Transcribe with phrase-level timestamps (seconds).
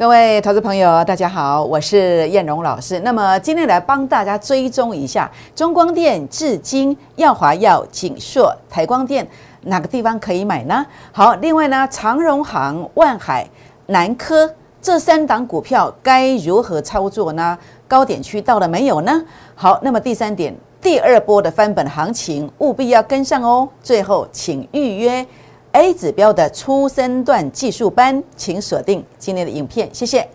[0.00, 2.98] 各位投资朋友，大家好，我是燕荣老师。
[3.00, 9.28] 那么今天来帮大家追踪一下中光电、至今、耀华耀、景硕、台光电
[9.64, 10.86] 哪个地方可以买呢？
[11.12, 13.46] 好，另外呢，长荣行、万海、
[13.88, 14.50] 南科
[14.80, 17.58] 这三档股票该如何操作呢？
[17.86, 19.22] 高点区到了没有呢？
[19.54, 23.68] 好，那么第三点，第二波的翻本行情务必要跟上哦。
[23.82, 25.26] 最后，请预约。
[25.72, 30.28] A 指标的初升段技术班，请锁定今天的影片，谢谢。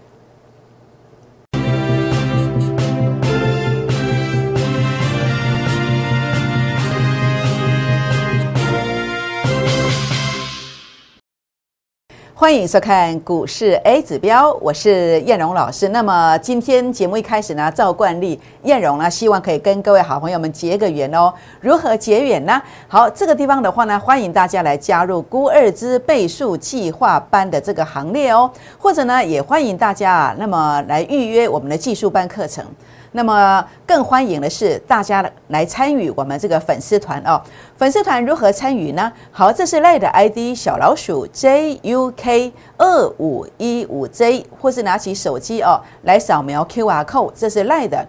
[12.37, 15.87] 欢迎收看股市 A 指标，我是燕荣老师。
[15.87, 21.33] 那么今天节目一开始呢，照惯例，燕荣呢希望可以跟各位好朋友们结个缘哦。
[21.61, 22.61] 如何结缘呢？
[22.89, 32.65] 好，这个地方的话呢，欢迎大家来加入估二之倍数计划班的这个行列哦，或者呢，也欢迎大家啊，那么来预约我们的技术班课程。
[33.15, 37.41] 那么更欢迎的是大家来参与我们这个粉丝团哦。
[37.77, 39.09] 粉丝团如何参与呢？
[39.31, 48.05] 好，这是赖的 ID 小老鼠 JUK 二五一五 J，或是拿起手机哦来扫描 QR code，这是赖的，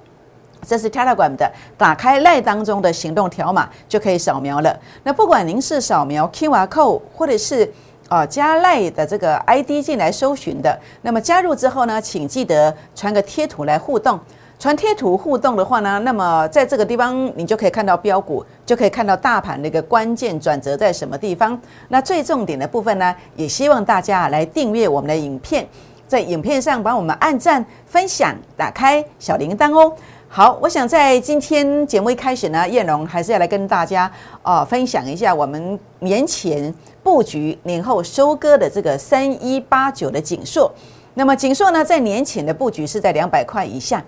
[0.67, 1.49] 这是 Telegram 的，
[1.79, 4.77] 打开赖当中的行动条码就可以扫描了。
[5.05, 7.73] 那不管您是扫描 QR code，或者是
[8.09, 14.19] 哦加赖的这个 ID 进来搜寻的，那么加入之后呢，请记得传个贴图来互动。
[14.59, 21.61] 传贴图互动的话呢，那么在这个地方你就可以看到标股，就可以看到大盘的一个关键转折在什么地方。
[21.89, 25.69] 那最重点的部分呢，也希望大家来订阅我们的影片，
[26.09, 29.93] 在影片上帮我们按赞、分享、打开小铃铛哦。
[30.27, 34.11] 好，我想在今天节目一开始呢，燕荣还是要来跟大家
[34.43, 40.73] 哦分享一下我们年前布局、年后收割的这个三一八九的锦硕。
[41.15, 44.03] 那么锦硕呢，在年前的布局是在两百块以下。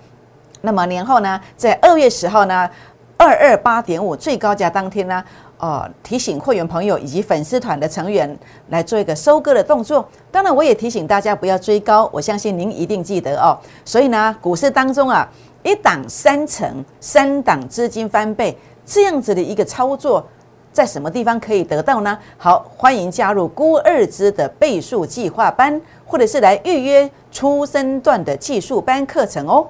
[0.60, 2.68] 那么年后呢，在二月十号呢，
[3.16, 5.22] 二二八点五最高价当天呢，
[5.58, 8.36] 哦，提醒会员朋友以及粉丝团的成员
[8.68, 10.08] 来做一个收割的动作。
[10.30, 13.58] 当然，我也提醒大家不要追高，我相信您一定记得哦。
[13.84, 15.28] 所以呢，股市当中啊，
[15.62, 20.24] 一档三成，三档资金翻倍，这样子的一个操作，
[20.72, 22.16] 在什么地方可以得到呢？
[22.36, 29.66] 好，欢迎加入估二支的倍数计划班，或者是来预约初升段的技术班课程哦。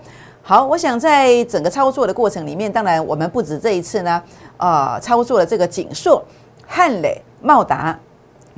[0.49, 4.23] 好，我想在整个操作的过程里面，当然我们不止这一次呢，
[4.57, 6.25] 呃，操作了这个锦硕、
[6.67, 7.95] 汉磊、茂达，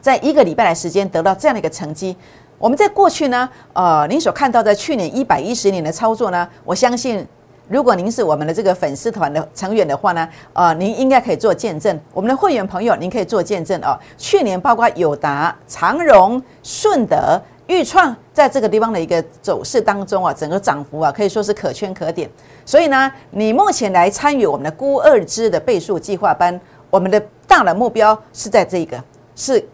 [0.01, 2.17] 在一个礼拜的时间得到这样的一个成绩。
[2.59, 7.27] 我们在过去呢，呃，您所看到在去年一百一十年的操作呢，我相信
[7.67, 12.01] 如果您是我们的这个粉丝团的成员的话呢，呃，您应该可以做见证。
[12.13, 13.99] 我们的会员朋友，您可以做见证哦。
[14.17, 17.43] 去年包括友达、长荣、顺德。
[17.71, 22.29] 预创在这个地方的一个走势当中啊，整个涨幅啊可以说是可圈可点。
[22.67, 26.61] 所以呢，你目前来参与我们的估二支的倍数计划班，
[26.91, 29.01] 我们的大的目标是在这个，
[29.37, 29.65] 是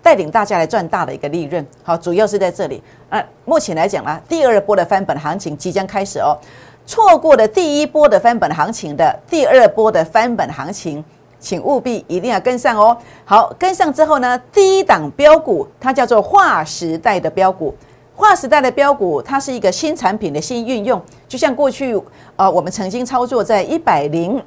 [0.00, 1.66] 带领大家来赚大的一个利润。
[1.82, 2.80] 好，主要是在这里。
[3.08, 6.38] 啊，目前来讲呢，第二波的翻本行情即将开始哦。
[6.86, 11.04] 错过了第一波的翻本行情的，第二波的翻本行情。
[11.40, 12.96] 请务必一定要跟上哦。
[13.24, 17.74] 好，跟上之后呢，第一档标股它叫做划时代的标股。
[18.14, 21.98] 划时代的标股，它是一个新产品的新运用，就像过去
[22.36, 24.40] 呃我们曾经操作在一百零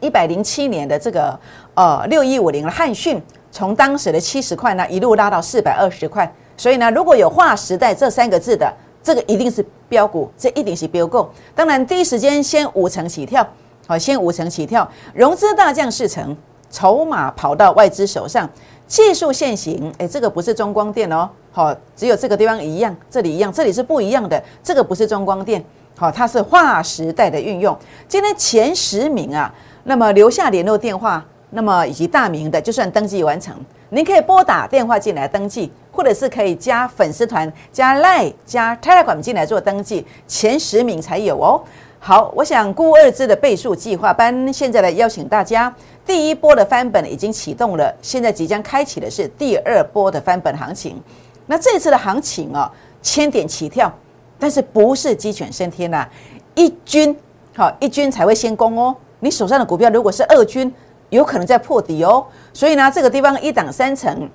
[0.00, 1.40] 一百零七年的这个
[1.72, 3.18] 呃六一五零的汉讯，
[3.50, 6.30] 从当时的七十块呢一路拉到四百二十块。
[6.58, 8.70] 所以呢，如果有划时代这三个字的，
[9.02, 11.26] 这个一定是标股，这一定是标股。
[11.54, 13.46] 当然，第一时间先五成起跳。
[13.86, 16.36] 好，先五成起跳，融资大降四成，
[16.70, 18.48] 筹码跑到外资手上，
[18.88, 25.64] 技术现行，哎，这个不是中光电哦，好，只有这个地方一样，这里一样，这里是不一样的，这个不是中光电，
[25.96, 27.76] 好，它是划时代的运用。
[28.08, 29.54] 今天前十名啊，
[29.84, 33.54] 那么留下联络电话，那么以及大名的，就算登记完成，
[33.90, 41.62] 您可以拨打电话进来登记，或者是可以加粉丝团、加 Line、加 Telegram 进来做登记，前十名才有哦。
[41.98, 45.74] 好，我想估二字的倍数计划班，现在来邀请大家。
[46.06, 51.02] 第一波的翻本已经启动了，现在即将开启的是第二波的翻本行情。
[51.46, 52.70] 那这次的行情哦，
[53.02, 53.92] 千点起跳，
[54.38, 56.06] 但是不是鸡犬升天呐？
[56.54, 57.16] 一军
[57.56, 58.94] 好，一军才会先攻哦。
[59.18, 60.72] 你手上的股票如果是二军，
[61.10, 62.24] 有可能在破底哦。
[62.52, 64.28] 所以呢，这个地方一档三成，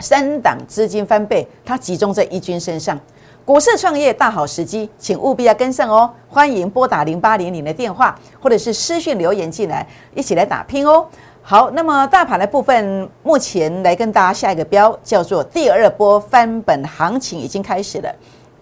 [0.00, 2.98] 三档资金翻倍，它集中在一军身上。
[3.44, 6.08] 股市创业大好时机，请务必要跟上哦！
[6.28, 9.84] 欢迎拨打零八零零的电话，或者是私讯留言进来，
[10.14, 11.04] 一起来打拼哦。
[11.42, 18.14] 好，那么大盘的部分，目前来跟大家下一个标，叫做第二波翻本行情已经开始了。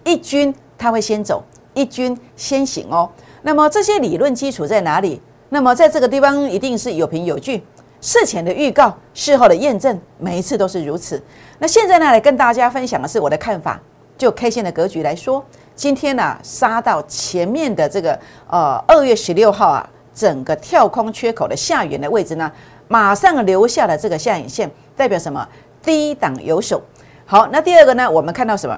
[0.03, 1.43] 一军它会先走，
[1.75, 3.07] 一军先行哦。
[3.43, 5.21] 那么这些理论基础在哪里？
[5.49, 7.63] 那么在这个地方一定是有凭有据，
[8.01, 11.21] 事前的预告，事后的验证，每一次都是如此。
[11.59, 13.79] 那现在呢，来跟大家分享的是我的看法。
[14.21, 15.43] 就 K 线的格局来说，
[15.75, 18.13] 今天呢杀到前面的这个
[18.47, 22.51] 呃二月十六号啊，整个跳空缺口的下缘的位置呢，
[22.87, 25.43] 马上留下了这个下影线，代表什么？
[25.81, 26.79] 低档有手。
[27.25, 28.77] 好，那第二个呢，我们看到什么？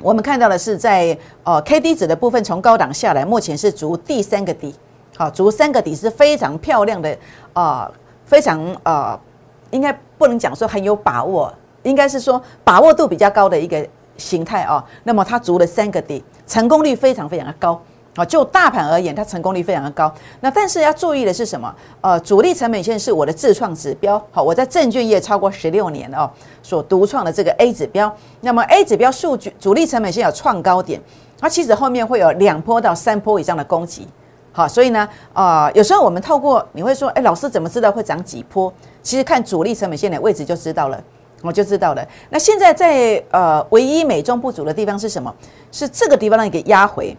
[0.00, 4.74] 我们看到的是在呃 K D 值的部分从高档下来，目前是逐第三个底。
[5.16, 7.16] 好，逐三个底是非常漂亮的
[7.52, 7.88] 啊，
[8.26, 9.16] 非常呃，
[9.70, 11.54] 应该不能讲说很有把握，
[11.84, 13.86] 应该是说把握度比较高的一个。
[14.16, 17.80] 形态啊，那么它足了三个底，成功率非常非常的高
[18.16, 18.24] 啊。
[18.24, 20.12] 就大盘而言，它成功率非常的高。
[20.40, 21.74] 那但是要注意的是什么？
[22.00, 24.22] 呃，主力成本线是我的自创指标。
[24.30, 26.30] 好，我在证券业超过十六年哦，
[26.62, 28.14] 所独创的这个 A 指标。
[28.40, 31.00] 那么 A 指标数据主力成本线有创高点，
[31.40, 34.06] 它其实后面会有两波到三波以上的攻击。
[34.52, 38.72] 好，所以呢，啊，有时候我们透过你会说，哎，老师怎么知道会涨几波？
[39.02, 41.02] 其实看主力成本线的位置就知道了。
[41.44, 42.06] 我就知道了。
[42.30, 45.32] 那现在在呃，唯一美中不足的地方是什么？
[45.70, 47.16] 是这个地方让你给压回，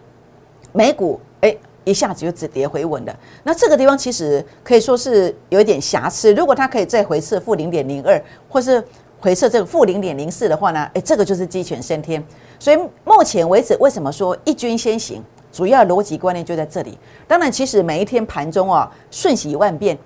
[0.72, 3.16] 美股哎一下子就止跌回稳了。
[3.44, 6.34] 那这个地方其实可以说是有一点瑕疵。
[6.34, 8.82] 如果它可以再回撤负零点零二，或是
[9.20, 10.90] 回撤这个负零点零四的话呢？
[10.94, 12.22] 哎，这个就是鸡犬升天。
[12.58, 15.22] 所以目前为止，为什么说一军先行？
[15.52, 16.98] 主要逻辑观念就在这里。
[17.26, 19.96] 当然，其实每一天盘中啊，瞬息万变。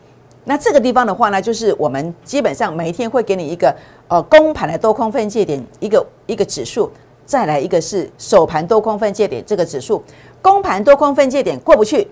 [0.45, 3.75] 那这个地方的话呢，就是我们基本上每一天会给你一个
[4.09, 6.91] 呃公盘的多空分界点一个一个指数，
[7.27, 10.03] 再来一个是首盘多空分界点这个指数，
[10.41, 12.09] 公盘多空分界点过不去，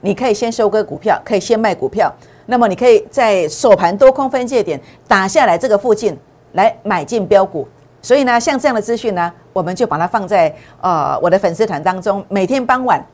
[0.00, 2.12] 你可以先收割股票，可以先卖股票，
[2.46, 6.16] 那么你可以在首盘多空分界点打下来这个附近
[6.52, 7.68] 来买进标股。
[8.00, 13.04] 所以呢，像这样的资讯呢，我们就把它放在呃我的粉丝团当中，每天傍晚。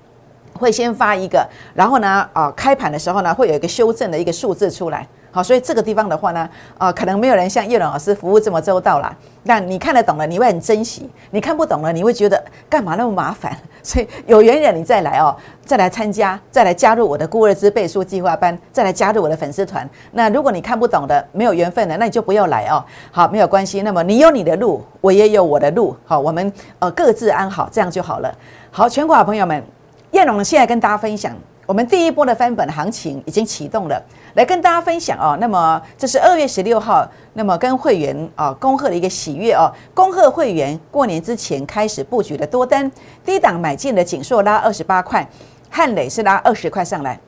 [0.55, 5.07] 会先发一个，然后呢，啊，开盘的时候呢，会有一个修正的一个数字出来。
[5.35, 6.47] 好，所以这个地方的话呢，
[6.77, 9.17] 啊，可能没有人像叶龙老师服务这么周到啦。
[9.45, 12.39] 那你看得懂了，你会很珍惜；你看不懂了，你会觉得
[12.69, 13.57] 干嘛那么麻烦？
[13.83, 15.35] 所以有缘人你再来哦，
[15.65, 19.89] 再来参加，再来加入我的孤儿之背书计划班，再来加入我的粉丝团。
[20.11, 22.85] 那如果你看不懂的，没有缘分的，那你就不要来哦。
[23.11, 23.81] 好，没有关系。
[23.81, 25.97] 那么你有你的路，我也有我的路。
[26.05, 28.31] 好，我们呃各自安好，这样就好了。
[28.71, 29.65] 好，全国好朋友们。
[30.13, 34.01] 燕龙现在跟大家分享，我们第一波的翻本行情已经启动了，
[34.35, 35.39] 来跟大家分享哦。
[35.41, 42.91] 那么这是二月十六号，那么跟会员啊恭贺的一个喜悦哦，恭贺会员过年之前开始布局的多单，
[43.25, 45.27] 低档买进的锦硕拉二十八块，
[45.71, 47.19] 汉磊是拉二十块上来。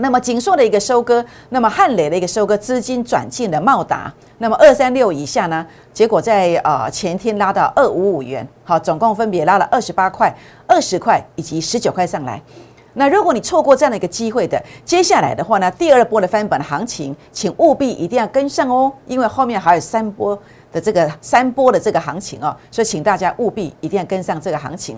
[0.00, 5.66] 那么锦硕的一个收割，那么汉磊的一个收割，资金转进的茂达，那么二三六以下呢？
[5.92, 10.32] 结果在呃前天拉到二五五元，好，总共分别拉了二十八块、
[10.78, 12.40] 二十块以及十九块上来。
[12.94, 20.40] 那如果你错过这样的一个机会的，接下来的话呢，第二波的翻本行情，请务必一定要跟上哦，因为后面还有三波
[20.70, 24.96] 的这个三波的这个行情哦，所以请大家务必一定要跟上这个行情。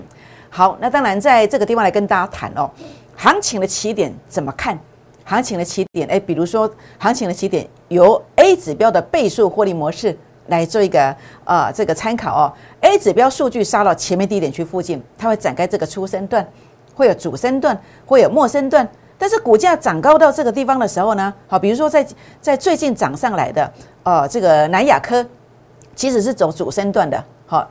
[0.51, 2.71] 好，那当然在这个地方来跟大家谈哦，
[3.17, 4.79] 行情的起点怎么看？
[5.25, 10.15] 行情的起点，哎，比如说行情的起点由 A 指标的倍数获利模式
[10.49, 12.53] 来做一个呃这个参考哦。
[12.91, 16.45] A 指标数据杀到前面低点区附近，它会展开这个初升段，
[16.93, 18.87] 会有主升段，会有末升段。
[19.17, 22.05] 但是股价涨高到这个地方的时候呢，好，比如说在
[22.41, 25.25] 在最近涨上来的呃这个南亚科，
[25.95, 27.71] 其实是走主升段的，好，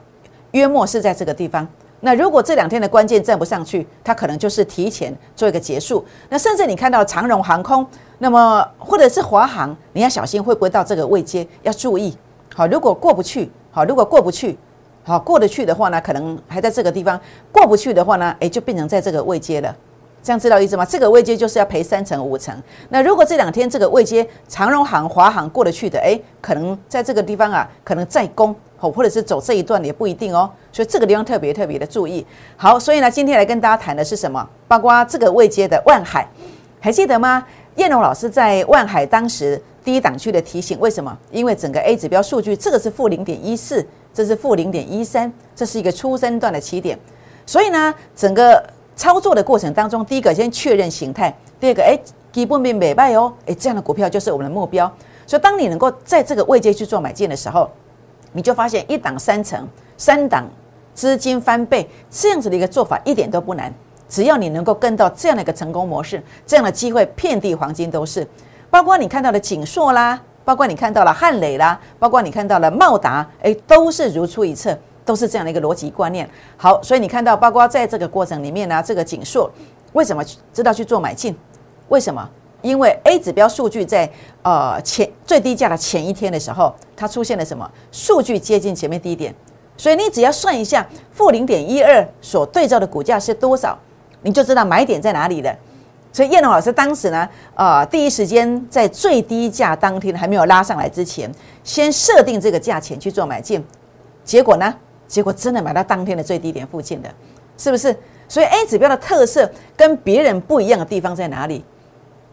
[0.51, 1.67] 约莫是在这个地方。
[1.99, 6.05] 那如果这两天的关键站不上去，它可能就是提前做一个结束。
[6.29, 7.85] 那甚至你看到长荣航空，
[8.19, 12.17] 那么或者是华航，你要小心会不会到这个位阶，要注意。
[12.55, 14.57] 好，如果过不去，好，如果过不去，
[15.09, 17.17] 好过得去的话呢，可能还在这个地方；
[17.51, 19.75] 过不去的话呢，诶，就变成在这个位阶了。
[20.21, 20.85] 这样知道意思吗？
[20.85, 22.55] 这个位阶就是要赔三成五成。
[22.89, 28.55] 那如果这两天这个位阶长荣行、华航过得去的，诶，可能在这个地方啊，可能再攻。
[28.77, 32.25] 好，或者是走这一段也不一定哦，所以这个地方特别特别的注意。
[32.55, 34.47] 好，所以呢，今天来跟大家谈的是什么？
[34.67, 36.27] 包括这个位阶的万海，
[36.79, 37.45] 还记得吗？
[37.75, 41.17] 燕龙老师在万海当时低档区的提醒，为什么？
[41.31, 46.97] 因为整个 A 指标数据，这个是负零点一四，这是负零点一三，这是一个初升段的起点。
[47.45, 48.63] 所以呢，整个
[48.95, 51.97] 操作的过程当中，第一个先确认形态，第二个，哎，
[52.31, 54.91] 基本面美败哦，哎，这样的股票就是我们的目标。
[55.25, 57.69] 所以，当你能够在这个位阶去做买进的时候，
[58.33, 60.47] 你就发现一档三成，三档
[60.93, 63.73] 资金翻倍，这样子的一个做法一点都不难。
[64.07, 68.27] 只要你能够跟到这样的一个成功模式，这样的机会遍地黄金都是。
[68.71, 76.27] 包括你看到的锦硕啦，包括你看到了汉磊啦，包括你看到了茂达，哎，都是如出一辙，都是这样的一个逻辑观念。
[76.57, 79.51] 好，所以你看到，包括在这个过程里面呢，这个锦硕
[79.93, 81.37] 为什么知道去做买进？
[81.89, 82.27] 为什么？
[82.61, 84.09] 因为 A 指标数据在
[84.41, 87.69] 呃前最低价的前一天的时候，它出现了什么？
[87.91, 89.33] 数据接近前面低点，
[89.77, 93.77] 所以你只要算一下负零点一二所对照的股价是多少，
[94.21, 95.55] 你就知道买点在哪里了。
[96.11, 101.31] 所以叶龙老师当时呢，呃，第一时间在最低价当天还没有拉上来之前，
[101.63, 103.63] 先设定这个价钱去做买进，
[104.23, 104.73] 结果呢，
[105.07, 107.09] 结果真的买到当天的最低点附近的，
[107.57, 107.95] 是不是？
[108.27, 111.63] 所以 A 指标的特色跟别人不一样的地方在哪里？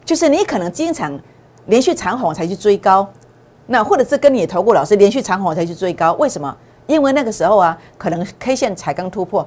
[0.04, 1.18] 就是你可能经常
[1.66, 3.06] 连续长红才去追高，
[3.66, 6.56] 那或者是跟你投顾老师连续长红才去追高，为什么？
[6.86, 9.46] 因为那个时候啊，可能 K 线才刚突破，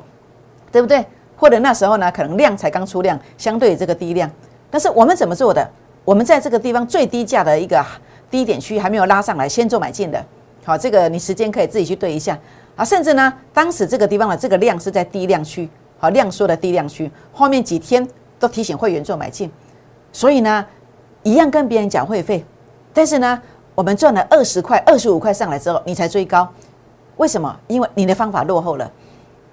[0.72, 1.06] 对不对？
[1.40, 4.30] 或者那时候呢，可能量才刚出量，相对这个低量。
[4.70, 5.68] 但是我们怎么做的？
[6.04, 7.84] 我们在这个地方最低价的一个
[8.30, 10.24] 低点区还没有拉上来，先做买进的。
[10.66, 12.38] 好，这个你时间可以自己去对一下
[12.76, 12.84] 啊。
[12.84, 18.06] 甚至呢，当时这个地方的这个量是在低量区，好量缩的低量区，后面几天
[18.38, 19.50] 都提醒会员做买进。
[20.12, 20.66] 所以呢，
[21.24, 22.44] 一样跟别人讲会费，
[22.94, 23.42] 但是呢，
[23.76, 26.48] 我们赚了二十块、二十五块上来之后，你才追高，
[27.18, 27.56] 为什么？
[27.68, 28.92] 因为你的方法落后了，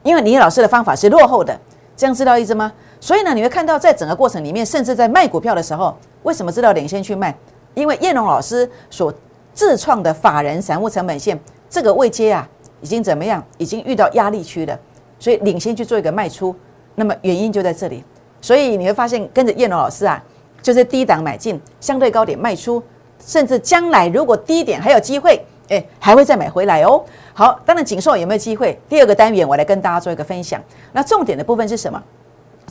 [0.02, 1.58] 因为你老师的方法是落后的，
[1.96, 2.72] 这样知道意思吗？
[3.00, 7.34] 所以呢，你会看到在整个过程里面，甚至在卖股票的时候，为什么知道领先去卖？
[7.74, 9.12] 因为叶龙老师所
[9.54, 11.38] 自创的法人散户成本线
[11.70, 12.48] 这个位阶啊，
[12.80, 13.42] 已经怎么样？
[13.58, 14.78] 已经遇到压力区了，
[15.18, 16.54] 所以领先去做一个卖出，
[16.94, 18.04] 那么原因就在这里。
[18.40, 20.22] 所以你会发现，跟着叶龙老师啊。
[20.62, 22.82] 就是低档买进，相对高点卖出，
[23.24, 27.04] 甚至将来如果低点还有机会，哎，还会再买回来哦。
[27.38, 28.80] 好，当然锦硕有没有机会？
[28.88, 30.58] 第二个单元我来跟大家做一个分享。
[30.92, 32.02] 那重点的部分是什么？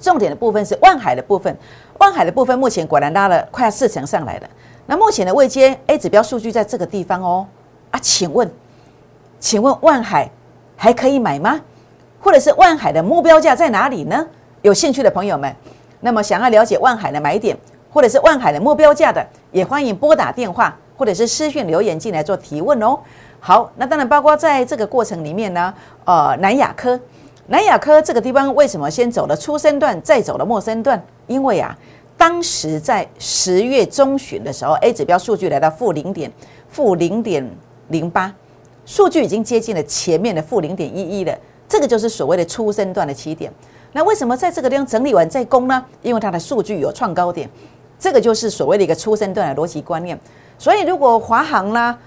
[0.01, 1.55] 重点的部分是万海的部分。
[2.00, 4.50] 万海的部分目前果然拉了快要四成上来了。
[4.88, 7.45] 那目前的未接 A 指标数据在这个地方哦。
[7.91, 8.51] 啊，请问，
[9.39, 10.27] 请问万海
[10.75, 11.62] 还可以买吗？
[12.19, 14.27] 或者是万海的目标价在哪里呢？
[14.63, 15.55] 有兴趣的朋友们，
[16.00, 17.55] 那么想要了解万海的买点？
[17.93, 22.98] 或者是万海的目标价的，也欢迎拨打电话或者是私讯留言进来做提问哦。
[23.47, 25.71] 好，那当然包括在这个过程里面呢，
[26.03, 26.99] 呃，南亚科，
[27.45, 30.99] 南亚科这个地方为什么先走了初升段，再走了末升段？
[31.27, 31.77] 因为啊，
[32.17, 36.31] 当时在十月中旬的时候，A 指标数据来到负零点
[36.69, 37.47] 负零点
[37.89, 38.33] 零八，
[38.83, 41.37] 数据已经接近了前面的负零点一一了，
[41.69, 43.53] 这个就是所谓的初升段的起点。
[43.91, 45.85] 那为什么在这个地方整理完再攻呢？
[46.01, 47.47] 因为它的数据有创高点。
[47.99, 50.19] 这个就是所谓的一个初生段的逻辑观念，
[50.57, 51.99] 所以如果华航啦、啊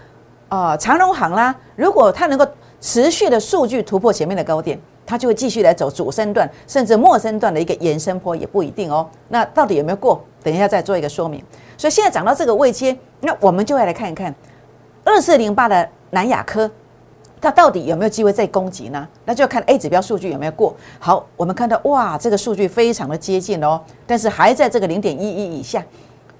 [0.48, 2.46] 啊长荣行啦，如果它能够
[2.80, 9.08] 持续的数据突破前面的高点，它就会继续来走主升段，甚至末升段的一个延伸坡也不一定哦。
[9.28, 10.22] 那到底有没有过？
[10.42, 11.42] 等一下再做一个说明。
[11.76, 14.34] 所以现在涨到这个位阶，那我们就会来看一看
[15.04, 16.70] 二四零八的南亚科。
[17.40, 19.06] 它到底有没有机会再攻击呢？
[19.24, 20.74] 那就要看 A 指标数据有没有过。
[20.98, 25.80] 好，我们看到哇，这个数据非常的接近哦，但是还在这个零点一一以下。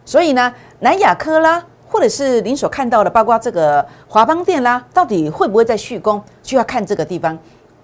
[0.04, 1.64] 所以呢，南亚科啦，
[1.98, 7.36] 或者是您所看到的，包括这个华邦店啦，到底会不会再续攻，就要看这个地方。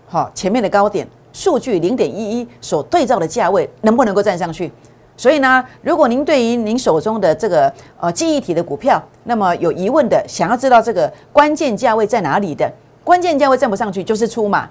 [0.07, 4.71] 好，前面的高点数据零点一一所对照的价位能不能够站上去？
[5.17, 12.73] 所以呢，如果您对于您手中的这个呃记忆体的股票，那么有疑问的，想要知道这个关键价位在哪里的？
[13.03, 14.71] 关键价位站不上去就是出马，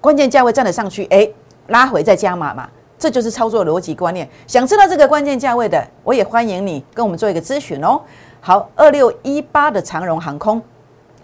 [0.00, 1.30] 关键价位站得上去，哎，
[1.68, 2.68] 拉回再加码嘛，
[2.98, 4.28] 这就是操作逻辑观念。
[4.48, 8.00] 想知道这个关键价位的，我也欢迎你跟我们做一个咨询哦。
[8.42, 10.60] 好，二六一八的长荣航空，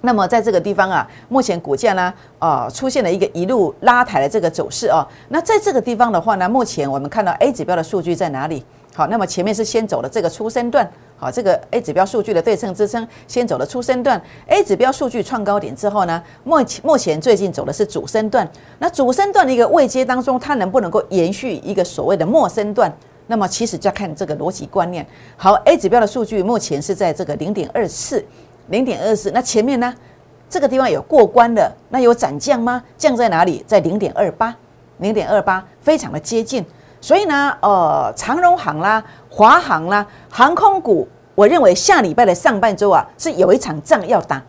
[0.02, 5.00] 那么在这个地方啊，目前股价呢，呃，出现了一个一路拉抬的这个走势哦。
[5.30, 8.62] 那在这个地方的话呢，目前我们看到 A 指标的数据在哪里？
[8.94, 10.88] 好，那么前面是先走了这个初生段。
[11.16, 18.46] 好，这个 A 指标数据的对称支撑先走了初升段，A 指标数据创高点之后呢，目前目前最近走的是主升段。
[18.78, 22.94] 那主升段的一个位阶当中，它能不能够延续一个所谓的末升段？
[23.26, 25.06] 那么其实就要看这个逻辑观念。
[25.37, 28.25] 好，A 指标的数据目前是在这个零点二四，
[28.68, 29.30] 零点二四。
[29.33, 29.95] 那前面呢，
[30.49, 32.83] 这个地方有过关的，那有涨降吗？
[32.97, 33.64] 降在哪里？
[33.66, 34.54] 在零点二八，
[34.99, 36.64] 零点二八，非常的接近。
[37.00, 39.04] 所以呢，呃，长荣航啦。
[39.28, 44.42] 华航啦，航空股，我认为下礼拜的上半周啊，是有一场仗要打，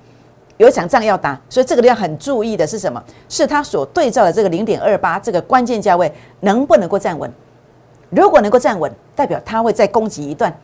[0.55, 3.03] 有一场仗要打，所以这个地方很注意的是什么？
[3.27, 7.29] 是它所对照的这个零点二八这个关键价位能不能够站稳？
[8.10, 10.56] 如果能够站稳，代表它会再攻击一段。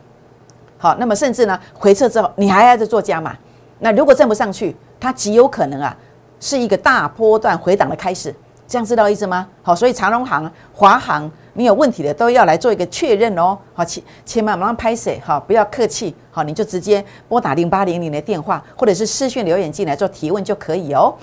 [0.78, 3.36] 好，那么甚至呢，回撤之后你还要再做加码。
[3.78, 5.96] 那如果站不上去，它极有可能啊，
[6.40, 8.34] 是一个大波段回档的开始。
[8.66, 9.46] 这样知道意思吗？
[9.62, 11.30] 好，所以长荣航、华航。
[11.56, 21.14] 你有问题的都要来做一个确认哦，好，千千万马上拍谁哈，不要客气，好，你就直接拨打零八零零的电话，或者是私讯留言进来做提问就可以哦。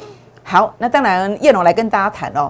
[0.42, 2.50] 好，那当然叶龙来跟大家谈哦，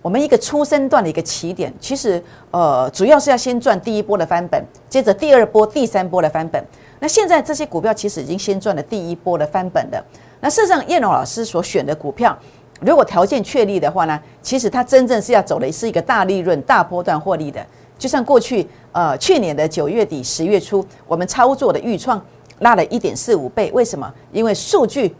[0.00, 6.64] 我们一个出生段的一个起点，其实呃主要是要先赚第一波的翻本，接着第二波、第三波的翻本。
[7.00, 10.04] 那现在这些股票其实已经先赚了第一波的翻本了。
[10.40, 12.36] 那事实上，叶龙老师所选的股票，
[12.80, 17.64] 如果条件确立的话呢，其实它真正是要走的是一个大利润、大波段获利的。
[17.98, 22.24] 就像过去呃去年的九月底、十月初，我们操作的预创
[22.60, 24.12] 拉了一点四五倍，为什么？
[24.32, 25.14] 因为数据。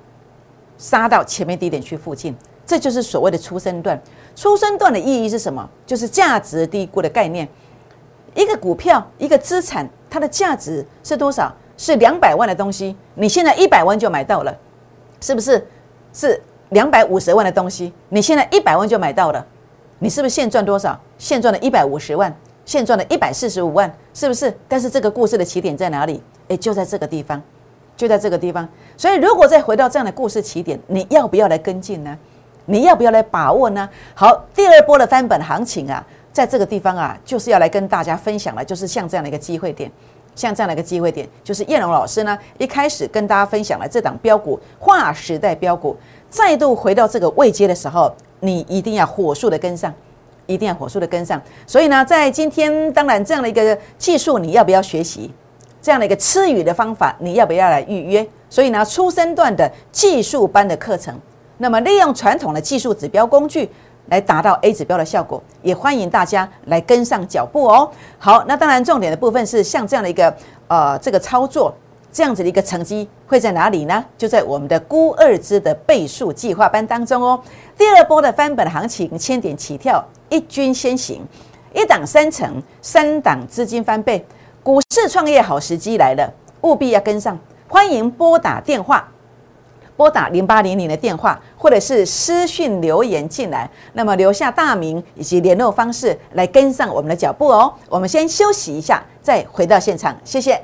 [0.80, 2.32] 杀到前面低点区附近，
[2.64, 4.00] 这就是所谓的出生段。
[4.38, 5.68] 出生段的意义是什么？
[5.85, 7.49] 就是价值低估的概念。
[8.37, 11.52] 一个股票、一个资产，它的价值是多少？
[11.76, 14.57] 是两百万的东西，你现在一百万就买到了，
[15.21, 15.66] 是不是？
[16.12, 19.45] 是两百五十万的东西，你现在一百万就买到了，
[19.99, 20.97] 你是不是现赚多少？
[21.18, 22.33] 现赚了一百五十万，
[22.64, 24.57] 现赚了一百四十五万，是不是？
[24.68, 26.23] 但是这个故事的起点在哪里？
[26.47, 27.42] 诶，就在这个地方。
[27.97, 32.16] 就在这个地方，所以如果再回到这样的故事起点，你要不要来跟进呢？
[32.68, 33.88] 你要不要来把握呢？
[34.14, 39.90] 好，第二波的翻本行情啊，在这个地方啊，就是要来跟大家分享了，就是像这样的一个机会点，
[40.34, 45.96] 像这样的一个机会点，就是叶龙老师呢一开始跟大家分享了这档标股划时代标股，
[46.28, 49.92] 再度回到这个位阶的时候，你一定要火速的跟上，
[50.44, 51.40] 一定要火速的跟上。
[51.66, 55.32] 所以呢，在今天，当然这样的一个技术，你要不要学习？
[55.80, 58.28] 这样的一个吃语的方法，你要不要来预约？
[58.50, 61.18] 所以呢，初生段的技术班的课程，
[61.58, 63.68] 那么利用传统的技术指标工具
[64.06, 67.90] 来达到 A 指标的效果，也欢迎大家来跟上脚步哦。
[68.18, 70.34] 好，那当然重点的部分是像这样的一个
[70.68, 71.74] 呃这个操作，
[72.10, 74.02] 这样子的一个成绩会在哪里呢？
[74.16, 77.38] 就在我们的估二支的倍数计划班当中哦。
[77.76, 81.20] 第二波的翻本行情，千点起跳，一军先行，
[81.74, 84.24] 一档三成，三档资金翻倍。
[84.62, 87.38] 股市创业好时机来了，务必要跟上。
[87.68, 89.06] 欢迎拨打电话，
[89.99, 97.75] 拨打零八零零的电话，或者是私讯留言进来，那么留下大名以及联络方式来跟上我们的脚步哦。
[97.88, 100.63] 我们先休息一下，再回到现场，谢谢。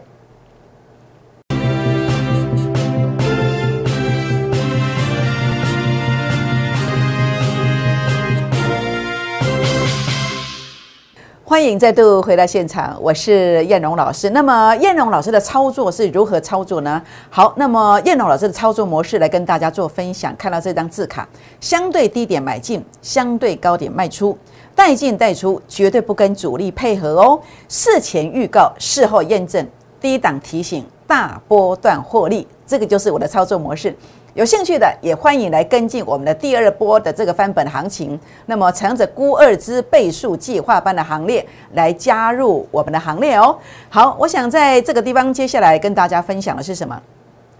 [11.55, 14.29] 欢迎再度回到现场，我是燕荣老师。
[14.31, 17.01] 那么燕荣老师的操作是如何操作呢？
[17.31, 20.35] 好，那么燕荣老师的操作模式来跟大家做分享。
[20.37, 21.29] 看到这张字卡，
[21.61, 24.37] 相对低点买进，相对高点卖出，
[24.75, 27.41] 带进带出，绝对不跟主力配合哦。
[27.69, 29.65] 事前预告，事后验证，
[30.01, 33.95] 低档提醒，大波段获利，这个就是我的操作模式。
[34.35, 38.19] 有兴趣的也欢迎来跟进我们的第二波的这个翻本行情。
[38.47, 43.57] 那么，乘着估二之倍数计划班的行列来加入我们的行列哦。
[43.89, 47.01] 好，我想在这个地方接下来跟大家分享的是什么？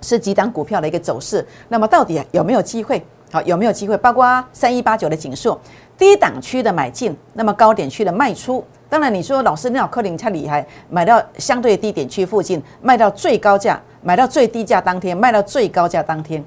[0.01, 1.47] 是几档股票的一个走势。
[1.69, 3.01] 那么，到底有没有机会？
[3.31, 3.97] 好，有没有机会？
[3.99, 5.57] 包括三一八九的锦硕，
[5.97, 8.65] 低档区的买进，那么高点区的卖出。
[8.89, 16.45] 当然，你说老师那老柯林太厉害，买到相对低点区附近，卖到最高价，买到最低价当天，卖到最高价当天。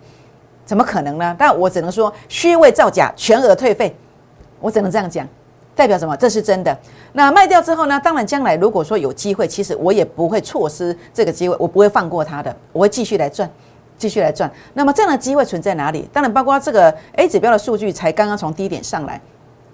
[0.67, 1.33] 怎么可能呢？
[1.39, 3.95] 但我只能说虚伪造假，全额退费，
[4.59, 5.25] 我只能这样讲，
[5.73, 6.15] 代表什么？
[6.17, 6.77] 这是真的。
[7.13, 7.97] 那卖掉之后呢？
[8.03, 13.49] 当然，将来如果说有机会，其实我也不会错失这个机会，我不会放过它的，我会继续来赚，
[13.97, 14.51] 继续来赚。
[14.73, 16.07] 那么这样的机会存在哪里？
[16.11, 19.21] 当然，包括这个 A 指标的数据才刚刚从低点上来。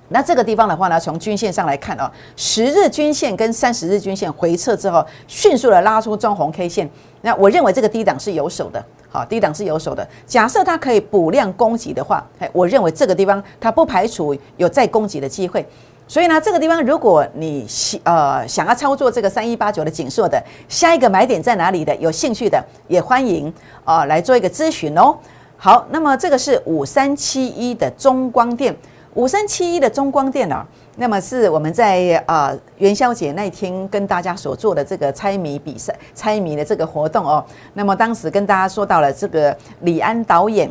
[0.09, 6.87] 那这个地方的话呢，从均线上来看啊，十日均线跟三十日均线回撤之后，迅速的拉出中红 K 线。
[7.21, 8.83] 那我认为这个低档是有手的。
[9.13, 10.07] 好，低档是有手的。
[10.25, 15.63] 假设它可以补量攻击的话，哎，我认为这个地方它不排除有再攻击的机会。
[16.07, 17.63] 所以呢，这个地方如果你
[18.05, 21.95] 呃想要操作这个三一八九的紧缩的，下一个买点在哪里的？
[21.97, 23.53] 有兴趣的也欢迎
[23.85, 25.15] 啊来做一个咨询哦。
[25.57, 28.75] 好，那么这个是五三七一的中光电，
[29.13, 30.65] 五三七一的中光电啊。
[30.95, 37.43] 那么是我们在啊元宵节那天跟大家所做的这个猜谜比赛、猜谜的这个活动哦。
[37.73, 40.69] 那么当时跟大家说到了这个李安导演，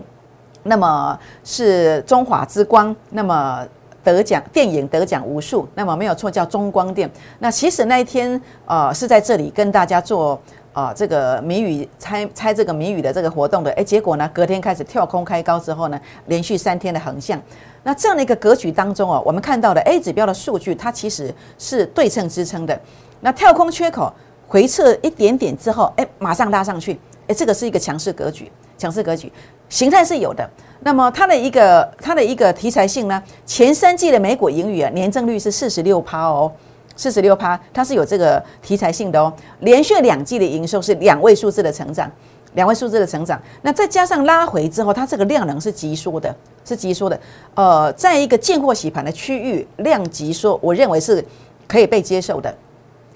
[0.63, 3.67] 那么是中华之光，那么
[4.05, 7.11] 得奖电影得奖无数，那么没有错叫中光电。
[7.41, 10.41] 那其实那一天呃是在这里跟大家做
[10.73, 17.41] 啊这个谜语猜猜这个谜语的这个活动的，哎，结果呢隔天开始跳空开高之后呢，连续三天的横向。
[17.83, 22.81] 那这样的一个格局当中哦，我们看到的 A 指标的数据，它其实是对称支撑的。
[23.21, 24.13] 那跳空缺口
[24.47, 29.33] 回撤一点点之后，哎，马上拉上去，哎，这个是一个强势格局，强势格局
[29.69, 30.49] 形态是有的。
[30.81, 36.51] 那么它的一个它的一个题材性呢，前三季的美股盈余啊，年增率是四十六趴哦，
[36.97, 39.33] 四十六趴，它是有这个题材性的哦。
[39.61, 42.11] 连续两季的营收是两位数字的成长。
[42.55, 43.41] 两位数字的成长。
[43.63, 47.19] 那再加上拉回之后，它这个量能是急缩的，是急缩的。
[47.55, 51.25] 呃，在一个进货洗盘的区域，量急缩，我认为是
[51.67, 52.55] 可以被接受的。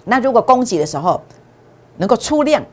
[0.04, 1.20] 那如果供给的时候
[1.98, 2.64] 能够出量，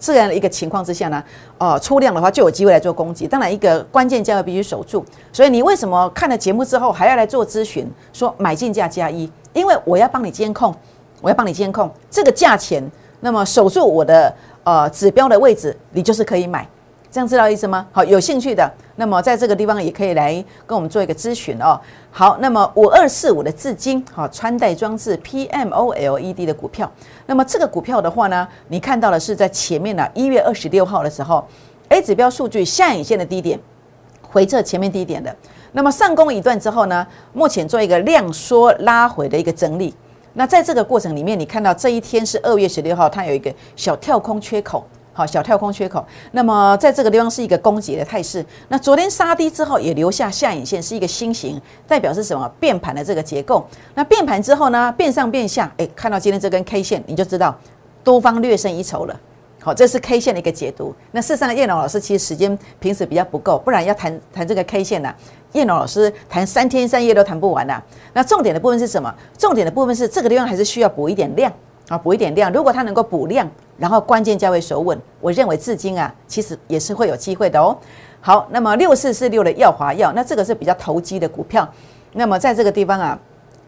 [0.00, 1.22] 这样的一个情况之下呢，
[1.58, 3.28] 哦，出量的话就有机会来做攻击。
[3.28, 5.04] 当然，一个关键价位必须守住。
[5.32, 9.30] 所以你为什么看了节目之后还要来做咨询，说买进价加一？
[9.52, 10.74] 因为我要帮你监控，
[11.20, 12.82] 我要帮你监控这个价钱，
[13.20, 14.34] 那么守住我的
[14.64, 16.66] 呃指标的位置，你就是可以买。
[17.10, 17.84] 这样知道意思吗？
[17.90, 20.32] 好，有兴趣的，那么在这个地方也可以来
[20.64, 21.78] 跟我们做一个咨询哦。
[22.12, 26.88] 好，那么五二四五的至今，好，穿戴装置 PMOLED 的股票，
[27.26, 31.44] 那么这个股票的话呢，你看到的是在前面呢，一月二十六号的时候
[31.88, 33.58] ，A 指标数据下影线的低点
[34.22, 35.34] 回撤前面低点的，
[35.72, 39.92] 那么上攻一段之后呢，目前做一个量缩拉回的一个整理。
[40.34, 44.86] 那在这个过程里面，你看到这一天是二月十六号，它有一个小跳空缺口。
[45.12, 48.44] 好，小跳空缺口，那么在这个地方是一个攻击的态势。
[48.68, 52.48] 那昨天杀低之后也留下下影线，是一个新型，代表是什么？
[52.60, 53.66] 变盘的这个结构。
[53.94, 54.92] 那变盘之后呢？
[54.96, 57.54] 变上变下，哎，看到今天这根 K 线，你就知道
[58.04, 59.20] 多方略胜一筹了。
[59.62, 60.94] 好，这是 K 线的一个解读。
[61.10, 65.14] 那事实上，叶龙老师其实时间平时比较不够，不然要谈谈这个 K 线呢，
[65.52, 67.82] 叶龙老师谈三天三夜都谈不完呐。
[68.14, 69.14] 那重点的部分是什么？
[69.36, 71.52] 重点的部分是这个地方还是需要补一点量。
[71.90, 77.76] 啊，补一点量，如果它能够补量，然后关键价位守稳，我认为至今啊，其实也是会有机会的哦。
[78.20, 81.68] 好，那么六四四六的耀华药，那这个是比较投机的股票。
[82.12, 83.18] 那么在这个地方啊，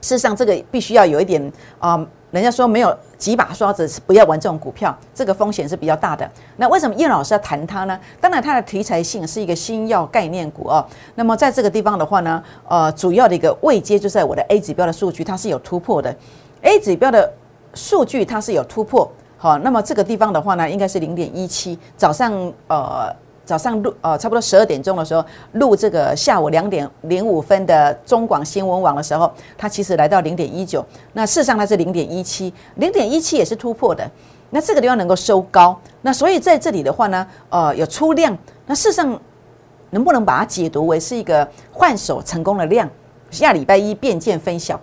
[0.01, 1.99] 事实上这个必须要有一点啊，
[2.31, 6.31] 人家说没有几把刷子是，不要玩这种股票，这个风险是比较大的。
[6.59, 7.99] 那为什么叶老师要谈它呢？
[8.21, 10.87] 当然它的题材性是一个新药概念股哦。
[11.17, 16.15] 那么在这个地方的话呢，呃，主要的一个位阶就在我的 A 指标的数据，它是有突破的
[16.61, 17.33] ，A 指标的。
[17.75, 21.79] 数据它是有突破，好，那么这个地方的话呢，应该是零点一七。
[21.97, 22.33] 早上
[22.69, 30.85] 呃，早上录呃，差不多十二点钟的时候录这个下午两点零五分的中广新闻网的时候，它其实来到零点一九。
[31.13, 34.09] 那事实上它是零点一七，零点一七也是突破的。
[34.51, 38.37] 那这个地方能够收高，那所以在这里的话呢，呃，有出量。
[38.67, 39.19] 那事实上
[39.91, 42.89] 能不能把它解读为是一个换手成功的量？
[43.31, 44.79] 下礼拜一变见分晓。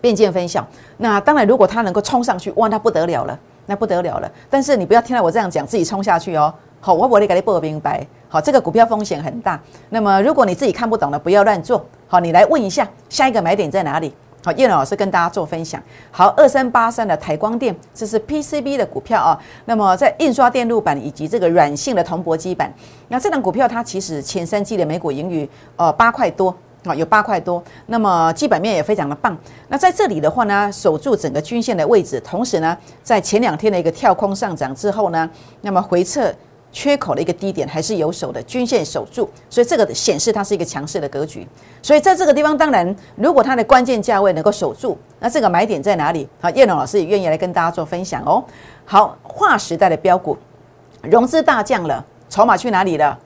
[0.00, 0.66] 便见分晓。
[0.98, 4.30] 那当然，如果它能够冲上去，哇，那不得了了，那不得了了。
[4.48, 6.52] 但是你不要听到我这样讲，自己冲下去哦。
[6.80, 8.06] 好，我我得给你报明白。
[8.28, 9.60] 好，这个股票风险很大。
[9.90, 11.84] 那么，如果你自己看不懂的，不要乱做。
[12.06, 14.14] 好，你来问一下，下一个买点在哪里？
[14.44, 15.82] 好，叶老师跟大家做分享。
[16.12, 19.36] 好，二三八三的台光电，这是 PCB 的股票啊。
[19.64, 22.72] 那么在印刷电路板以及这个软性的铜箔基板，
[23.08, 26.54] 那这档股票它其实前三季的每股盈余呃八块多。
[26.86, 29.36] 啊，有八块多，那么基本面也非常的棒。
[29.68, 35.28] 那在这里的话呢，守住整个均线的位置，同时呢，在前两天的一个跳空上涨之后呢，
[35.60, 36.32] 那么回撤
[36.72, 41.46] 缺口的一个低点还是有守的，均线守住，所以这个显示它是一个强势的格局。
[41.80, 46.28] 所以在这个地方，当然如果它的关键价位能够守住，那这个买点在哪里？
[46.40, 48.44] 好，叶龙老师也愿意来跟大家做分享哦。
[48.84, 50.36] 好，划时代的标股，
[51.02, 53.18] 融资大降了，筹码去哪里了？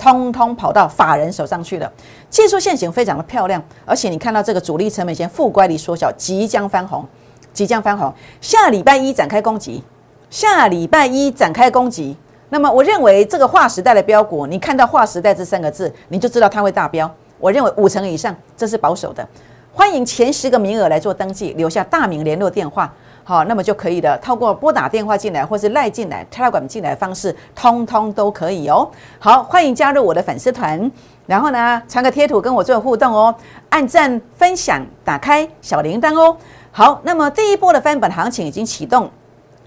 [0.00, 1.92] 通通跑到法人手上去了，
[2.30, 7.06] 技术线型非常的漂亮，而且你看到这个主力成本线负乖离缩小，即将翻红，
[7.52, 8.10] 即将翻红。
[8.40, 9.84] 下礼拜一展开攻击，
[10.30, 12.16] 下礼拜一展开攻击。
[12.48, 17.08] 那么我认为这个划时代的标股，你看到划时代这三个字，你就知道它会大标。
[17.38, 19.28] 我认为五成以上，这是保守的。
[19.72, 22.92] 欢迎前十个名额来做登记，留下大名联络电话。
[23.30, 24.18] 好，那么就可以的。
[24.18, 28.90] 透过拨打电话进来，或是赖进来、Telegram 进来的方式，通通都可以哦。
[29.20, 30.90] 好，欢迎加入我的粉丝团，
[31.26, 33.32] 然后呢，传个贴图跟我做互动哦，
[33.68, 36.36] 按赞、分享、打开小铃铛哦。
[36.72, 39.08] 好，那么第一波的翻本行情已经启动，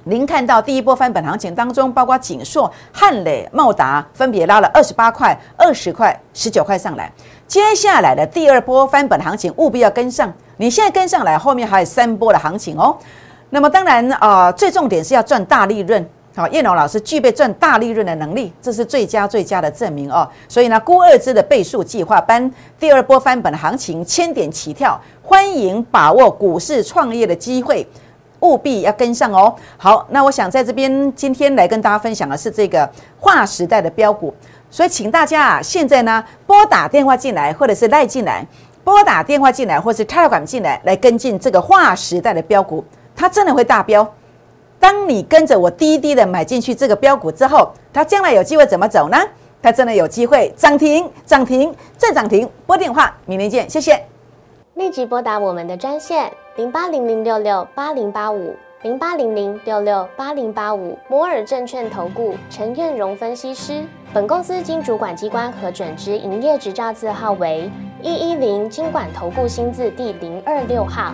[0.03, 7.09] 您看到第一波翻本行情当中，包括锦硕、汉磊、茂达分别拉了二十八块、二十块、十九块上来。
[7.47, 12.97] 接下来的第二波翻本行情务必要跟上，你现在跟上来，后面还有三波的行情哦。
[13.53, 16.03] 那么当然啊，最重点是要赚大利润。
[16.35, 20.27] 好，叶龙老师具备赚大利润的能力，这是最佳最佳的证明哦。
[20.47, 27.87] 所以呢，估二支的倍数计划班第二波翻本行情，千点起跳，欢迎把握股市创业的机会，
[28.39, 29.53] 务必要跟上哦。
[29.77, 32.89] 好，那我想在这边今天来跟大家分享的是这个
[33.19, 34.33] 划时代的标股，
[34.71, 38.43] 所以请大家啊，现在呢拨打电话进来，或者是赖进来，
[38.83, 42.83] 拨打电话进来，或是 Telegram 进来，来跟进这个划时代的标股。
[43.15, 44.07] 它真的会大飙。
[44.79, 49.17] 当你跟着我滴滴的买进去这个标股之后，它将来有机会怎么走呢？
[49.61, 52.49] 它真的有机会涨停、涨停再涨停。
[52.65, 54.03] 拨电话，明天见，谢谢。
[54.75, 58.55] 立即拨打我们的专线零八零零六六八零八五。
[58.81, 63.81] 零八零零六六八零八五摩尔证券投顾陈彦荣分析师。
[64.13, 67.71] 本公司经主管机关核准之营业执照字号为
[68.01, 71.13] 一一零金管投顾新字第零二六号。